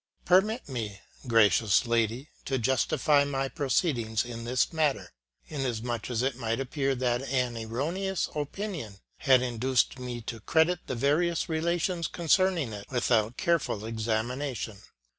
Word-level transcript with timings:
Permit 0.25 0.67
me, 0.67 0.99
gracious 1.27 1.85
lady, 1.85 2.31
to 2.45 2.57
justify 2.57 3.23
my 3.23 3.47
proceedings 3.47 4.25
in 4.25 4.45
this 4.45 4.73
matter, 4.73 5.11
inasmuch 5.45 6.09
as 6.09 6.23
it 6.23 6.35
might 6.37 6.59
appear 6.59 6.95
that 6.95 7.21
an 7.21 7.55
erroneous 7.55 8.27
opinion 8.33 8.95
had 9.17 9.43
induced 9.43 9.99
me 9.99 10.19
to 10.21 10.39
credit 10.39 10.79
the 10.87 10.95
various 10.95 11.47
relations 11.47 12.07
concerning 12.07 12.73
it 12.73 12.87
without 12.89 13.37
careful 13.37 13.85
examination. 13.85 14.79